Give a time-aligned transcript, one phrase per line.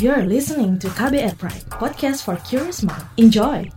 [0.00, 3.04] You're listening to KBR Pride, podcast for curious mind.
[3.20, 3.68] Enjoy!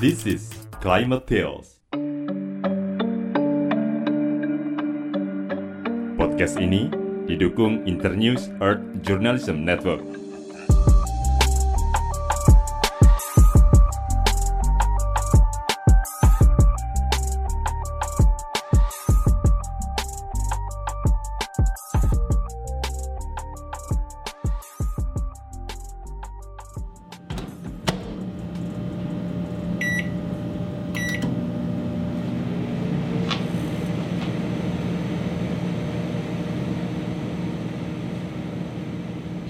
[0.00, 0.48] This is
[0.80, 1.76] Climate Tales.
[6.16, 6.88] Podcast ini
[7.28, 10.25] didukung Internews Earth Journalism Network.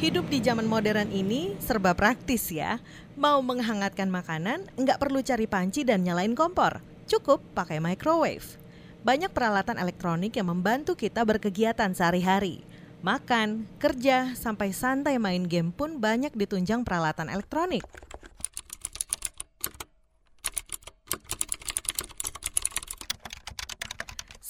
[0.06, 2.78] Hidup di zaman modern ini serba praktis ya.
[3.18, 6.78] Mau menghangatkan makanan, nggak perlu cari panci dan nyalain kompor.
[7.10, 8.54] Cukup pakai microwave.
[9.02, 12.62] Banyak peralatan elektronik yang membantu kita berkegiatan sehari-hari.
[13.02, 17.82] Makan, kerja, sampai santai main game pun banyak ditunjang peralatan elektronik.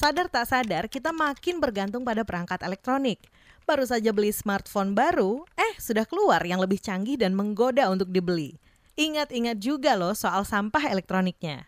[0.07, 3.27] Sadar tak sadar, kita makin bergantung pada perangkat elektronik.
[3.67, 8.55] Baru saja beli smartphone baru, eh sudah keluar yang lebih canggih dan menggoda untuk dibeli.
[8.95, 11.67] Ingat-ingat juga loh soal sampah elektroniknya.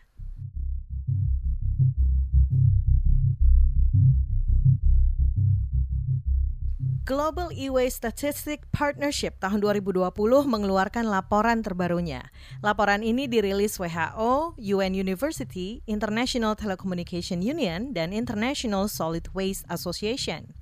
[7.09, 10.13] Global E-Waste Statistic Partnership tahun 2020
[10.45, 12.29] mengeluarkan laporan terbarunya.
[12.61, 20.53] Laporan ini dirilis WHO, UN University, International Telecommunication Union, dan International Solid Waste Association.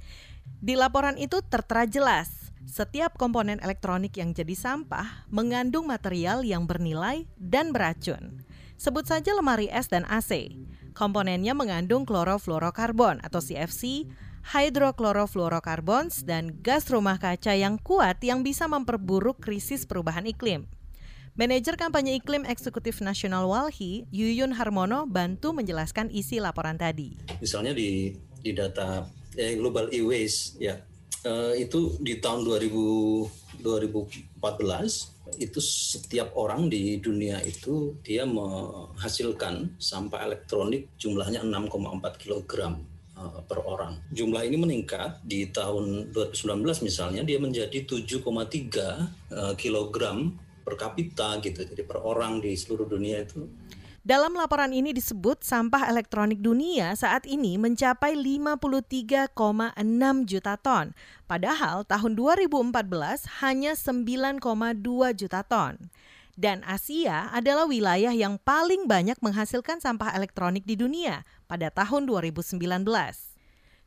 [0.63, 7.27] Di laporan itu tertera jelas, setiap komponen elektronik yang jadi sampah mengandung material yang bernilai
[7.35, 8.39] dan beracun.
[8.79, 10.55] Sebut saja lemari es dan AC.
[10.95, 14.07] Komponennya mengandung klorofluorokarbon atau CFC,
[14.47, 20.63] hydrochlorofluorocarbons, dan gas rumah kaca yang kuat yang bisa memperburuk krisis perubahan iklim.
[21.37, 27.13] Manajer kampanye iklim eksekutif nasional Walhi, Yuyun Harmono, bantu menjelaskan isi laporan tadi.
[27.37, 29.05] Misalnya di di data
[29.37, 30.81] eh, Global E-Waste ya
[31.27, 40.29] eh, itu di tahun 2000 2014 itu setiap orang di dunia itu dia menghasilkan sampah
[40.29, 42.79] elektronik jumlahnya 6,4 kilogram
[43.17, 43.97] eh, per orang.
[44.13, 51.65] Jumlah ini meningkat di tahun 2019 misalnya dia menjadi 7,3 eh, kilogram per kapita gitu.
[51.65, 53.47] Jadi per orang di seluruh dunia itu
[54.07, 59.35] Dalam laporan ini disebut sampah elektronik dunia saat ini mencapai 53,6
[60.23, 60.95] juta ton.
[61.27, 64.39] Padahal tahun 2014 hanya 9,2
[65.11, 65.75] juta ton.
[66.37, 72.61] Dan Asia adalah wilayah yang paling banyak menghasilkan sampah elektronik di dunia pada tahun 2019.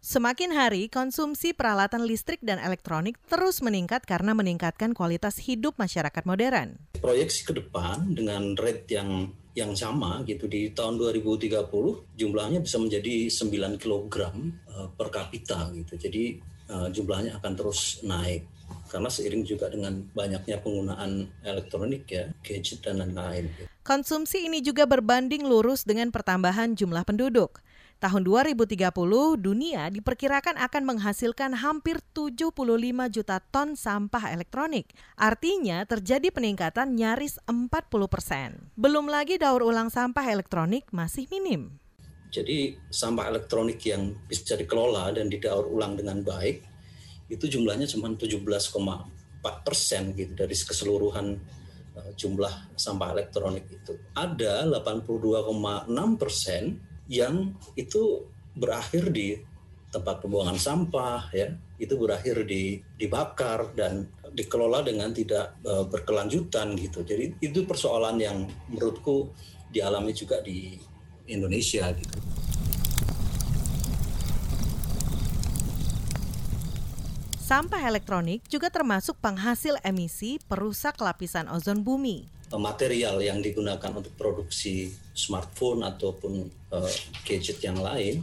[0.03, 6.75] Semakin hari, konsumsi peralatan listrik dan elektronik terus meningkat karena meningkatkan kualitas hidup masyarakat modern.
[6.99, 11.71] proyeksi ke depan dengan rate yang yang sama gitu di tahun 2030
[12.19, 14.15] jumlahnya bisa menjadi 9 kg
[14.66, 15.94] eh, per kapita gitu.
[15.94, 16.34] Jadi
[16.66, 18.59] eh, jumlahnya akan terus naik
[18.91, 23.47] karena seiring juga dengan banyaknya penggunaan elektronik ya, gadget dan lain-lain.
[23.87, 27.62] Konsumsi ini juga berbanding lurus dengan pertambahan jumlah penduduk.
[28.01, 28.81] Tahun 2030,
[29.37, 32.49] dunia diperkirakan akan menghasilkan hampir 75
[33.12, 34.89] juta ton sampah elektronik.
[35.21, 37.69] Artinya terjadi peningkatan nyaris 40
[38.09, 38.72] persen.
[38.72, 41.77] Belum lagi daur ulang sampah elektronik masih minim.
[42.33, 46.69] Jadi sampah elektronik yang bisa dikelola dan didaur ulang dengan baik
[47.30, 48.58] itu jumlahnya cuma 17,4
[49.64, 51.26] persen gitu dari keseluruhan
[51.96, 53.94] eh, jumlah sampah elektronik itu.
[54.12, 56.62] Ada 82,6 persen
[57.06, 58.26] yang itu
[58.58, 59.38] berakhir di
[59.91, 61.50] tempat pembuangan sampah ya
[61.82, 67.06] itu berakhir di dibakar dan dikelola dengan tidak eh, berkelanjutan gitu.
[67.06, 68.38] Jadi itu persoalan yang
[68.70, 69.30] menurutku
[69.70, 70.74] dialami juga di
[71.30, 72.18] Indonesia gitu.
[77.50, 82.22] Sampah elektronik juga termasuk penghasil emisi perusak lapisan ozon bumi.
[82.54, 86.94] material yang digunakan untuk produksi smartphone ataupun eh,
[87.26, 88.22] gadget yang lain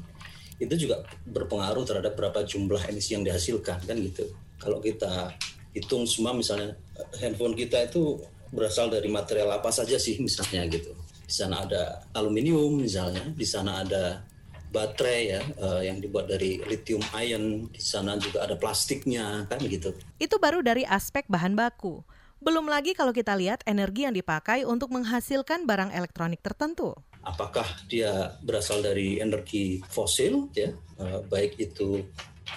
[0.64, 4.32] itu juga berpengaruh terhadap berapa jumlah emisi yang dihasilkan kan gitu.
[4.64, 5.36] Kalau kita
[5.76, 8.24] hitung semua misalnya eh, handphone kita itu
[8.56, 10.96] berasal dari material apa saja sih misalnya gitu.
[11.28, 14.24] Di sana ada aluminium misalnya, di sana ada
[14.72, 19.96] baterai ya eh, yang dibuat dari lithium ion, di sana juga ada plastiknya kan gitu.
[20.20, 22.04] Itu baru dari aspek bahan baku.
[22.38, 26.94] Belum lagi kalau kita lihat energi yang dipakai untuk menghasilkan barang elektronik tertentu.
[27.28, 32.08] apakah dia berasal dari energi fosil ya eh, baik itu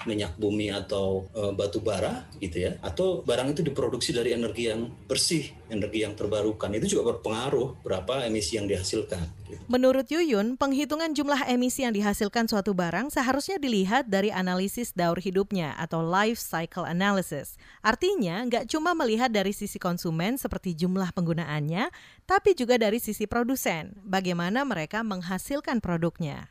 [0.07, 4.89] minyak bumi atau e, batu bara gitu ya atau barang itu diproduksi dari energi yang
[5.05, 9.40] bersih energi yang terbarukan itu juga berpengaruh berapa emisi yang dihasilkan.
[9.67, 15.75] Menurut Yuyun penghitungan jumlah emisi yang dihasilkan suatu barang seharusnya dilihat dari analisis daur hidupnya
[15.79, 17.59] atau life cycle analysis.
[17.83, 21.91] Artinya nggak cuma melihat dari sisi konsumen seperti jumlah penggunaannya
[22.25, 23.97] tapi juga dari sisi produsen.
[24.07, 26.51] Bagaimana mereka menghasilkan produknya?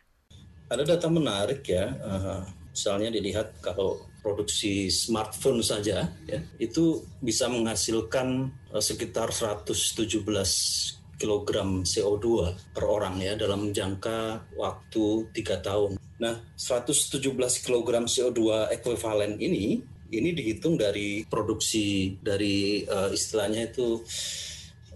[0.69, 1.97] Ada data menarik ya.
[2.69, 12.27] Misalnya dilihat kalau produksi smartphone saja ya itu bisa menghasilkan uh, sekitar 117 kg CO2
[12.71, 15.99] per orang ya dalam jangka waktu tiga tahun.
[16.23, 17.19] Nah, 117
[17.67, 24.01] kg CO2 ekuivalen ini ini dihitung dari produksi dari uh, istilahnya itu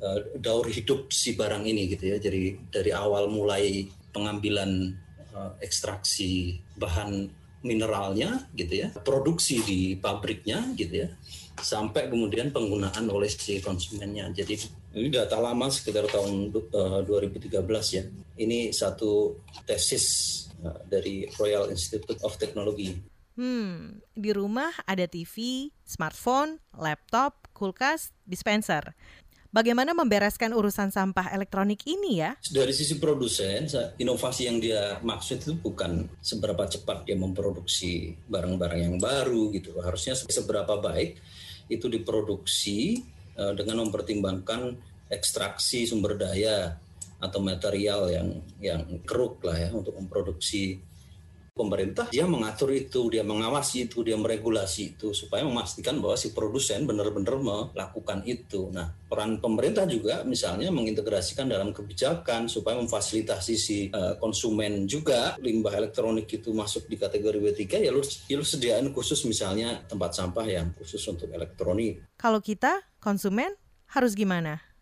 [0.02, 2.18] uh, daur hidup si barang ini gitu ya.
[2.18, 4.96] Jadi dari awal mulai pengambilan
[5.36, 7.30] uh, ekstraksi bahan
[7.64, 11.10] mineralnya gitu ya, produksi di pabriknya gitu ya,
[11.56, 14.28] sampai kemudian penggunaan oleh si konsumennya.
[14.36, 14.60] Jadi
[14.94, 18.04] ini data lama sekitar tahun uh, eh, 2013 ya.
[18.38, 20.06] Ini satu tesis
[20.62, 22.98] uh, dari Royal Institute of Technology.
[23.34, 28.94] Hmm, di rumah ada TV, smartphone, laptop, kulkas, dispenser
[29.54, 32.34] bagaimana membereskan urusan sampah elektronik ini ya?
[32.42, 33.70] Dari sisi produsen,
[34.02, 39.78] inovasi yang dia maksud itu bukan seberapa cepat dia memproduksi barang-barang yang baru gitu.
[39.80, 41.22] Harusnya seberapa baik
[41.70, 44.78] itu diproduksi dengan mempertimbangkan
[45.10, 46.78] ekstraksi sumber daya
[47.24, 50.78] atau material yang yang keruk lah ya untuk memproduksi
[51.54, 56.90] pemerintah dia mengatur itu, dia mengawasi itu, dia meregulasi itu supaya memastikan bahwa si produsen
[56.90, 58.74] benar-benar melakukan itu.
[58.74, 65.78] Nah, peran pemerintah juga misalnya mengintegrasikan dalam kebijakan supaya memfasilitasi si uh, konsumen juga limbah
[65.78, 70.46] elektronik itu masuk di kategori W3 ya lu, ya lu sediain khusus misalnya tempat sampah
[70.50, 72.02] yang khusus untuk elektronik.
[72.18, 73.54] Kalau kita konsumen
[73.94, 74.73] harus gimana?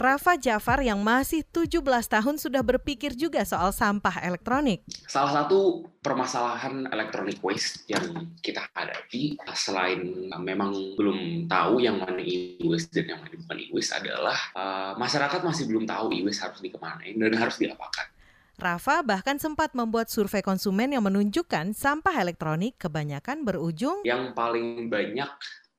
[0.00, 4.80] Rafa Jafar yang masih 17 tahun sudah berpikir juga soal sampah elektronik.
[5.04, 12.96] Salah satu permasalahan elektronik waste yang kita hadapi selain memang belum tahu yang mana e-waste
[12.96, 17.36] dan yang mana bukan e-waste adalah uh, masyarakat masih belum tahu e-waste harus dikemanain dan
[17.36, 18.08] harus diapakan.
[18.56, 25.28] Rafa bahkan sempat membuat survei konsumen yang menunjukkan sampah elektronik kebanyakan berujung yang paling banyak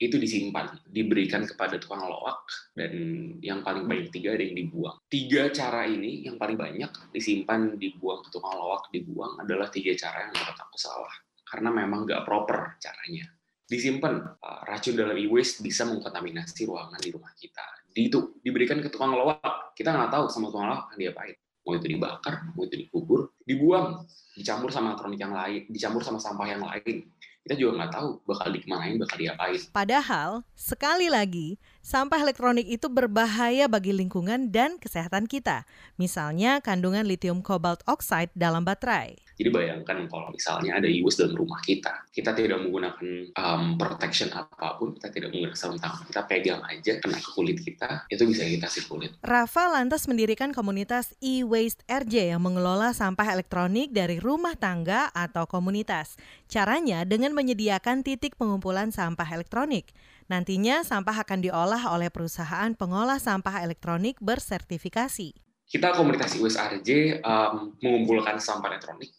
[0.01, 2.89] itu disimpan, diberikan kepada tukang loak, dan
[3.37, 4.97] yang paling banyak tiga ada yang dibuang.
[5.05, 10.25] Tiga cara ini yang paling banyak disimpan, dibuang ke tukang loak, dibuang adalah tiga cara
[10.25, 11.13] yang menurut aku salah.
[11.45, 13.29] Karena memang nggak proper caranya.
[13.69, 17.85] Disimpan, uh, racun dalam e-waste bisa mengkontaminasi ruangan di rumah kita.
[17.93, 21.37] Di itu, diberikan ke tukang loak, kita nggak tahu sama tukang loak akan diapain.
[21.61, 24.01] Mau itu dibakar, mau itu dikubur, dibuang,
[24.33, 27.05] dicampur sama elektronik yang lain, dicampur sama sampah yang lain
[27.41, 29.57] kita juga nggak tahu bakal dikemanain, bakal diapain.
[29.73, 35.65] Padahal, sekali lagi, sampah elektronik itu berbahaya bagi lingkungan dan kesehatan kita.
[35.97, 39.17] Misalnya kandungan lithium cobalt oxide dalam baterai.
[39.41, 44.77] Jadi bayangkan kalau misalnya ada e dalam rumah kita, kita tidak menggunakan um, protection apa
[44.77, 48.45] pun, kita tidak menggunakan sarung tangan, kita pegang aja kena ke kulit kita, itu bisa
[48.45, 49.17] iritasi kulit.
[49.25, 56.21] Rafa lantas mendirikan komunitas e-waste RJ yang mengelola sampah elektronik dari rumah tangga atau komunitas.
[56.45, 59.89] Caranya dengan menyediakan titik pengumpulan sampah elektronik.
[60.29, 65.33] Nantinya sampah akan diolah oleh perusahaan pengolah sampah elektronik bersertifikasi.
[65.65, 66.89] Kita komunitas e-waste RJ
[67.25, 69.17] um, mengumpulkan sampah elektronik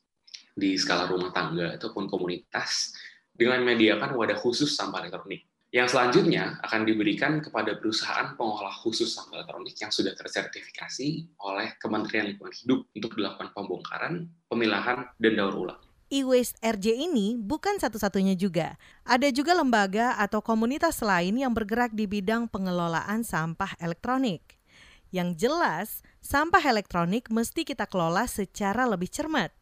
[0.52, 2.92] di skala rumah tangga ataupun komunitas
[3.32, 5.48] dengan menyediakan wadah khusus sampah elektronik.
[5.72, 12.28] Yang selanjutnya akan diberikan kepada perusahaan pengolah khusus sampah elektronik yang sudah tersertifikasi oleh Kementerian
[12.28, 15.80] Lingkungan Hidup untuk dilakukan pembongkaran, pemilahan, dan daur ulang.
[16.12, 18.76] E-Waste RJ ini bukan satu-satunya juga.
[19.08, 24.60] Ada juga lembaga atau komunitas lain yang bergerak di bidang pengelolaan sampah elektronik.
[25.08, 25.88] Yang jelas,
[26.20, 29.56] sampah elektronik mesti kita kelola secara lebih cermat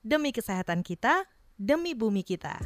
[0.00, 2.56] demi kesehatan kita, demi bumi kita.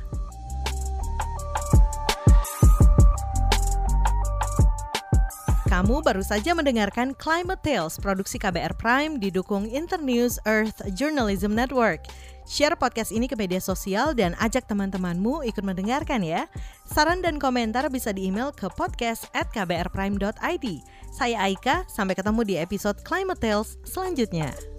[5.75, 12.07] Kamu baru saja mendengarkan Climate Tales produksi KBR Prime didukung Internews Earth Journalism Network.
[12.47, 16.47] Share podcast ini ke media sosial dan ajak teman-temanmu ikut mendengarkan ya.
[16.87, 20.67] Saran dan komentar bisa di-email ke podcast at kbrprime.id.
[21.11, 24.74] Saya Aika, sampai ketemu di episode Climate Tales selanjutnya.